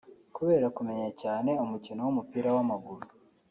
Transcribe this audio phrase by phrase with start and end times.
[0.35, 3.05] Kubera kumenya cyane umukino w’umupirawamaguru